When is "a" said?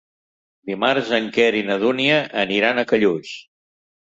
2.81-2.89